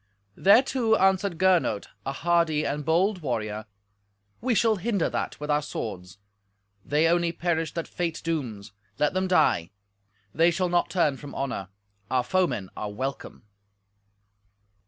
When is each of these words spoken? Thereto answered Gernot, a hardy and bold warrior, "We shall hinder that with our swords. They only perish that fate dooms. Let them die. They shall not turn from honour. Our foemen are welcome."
Thereto 0.35 0.95
answered 0.95 1.37
Gernot, 1.37 1.89
a 2.07 2.11
hardy 2.11 2.65
and 2.65 2.83
bold 2.83 3.21
warrior, 3.21 3.67
"We 4.41 4.55
shall 4.55 4.77
hinder 4.77 5.11
that 5.11 5.39
with 5.39 5.51
our 5.51 5.61
swords. 5.61 6.17
They 6.83 7.05
only 7.07 7.31
perish 7.31 7.71
that 7.75 7.87
fate 7.87 8.19
dooms. 8.23 8.71
Let 8.97 9.13
them 9.13 9.27
die. 9.27 9.69
They 10.33 10.49
shall 10.49 10.69
not 10.69 10.89
turn 10.89 11.17
from 11.17 11.35
honour. 11.35 11.69
Our 12.09 12.23
foemen 12.23 12.71
are 12.75 12.89
welcome." 12.91 13.43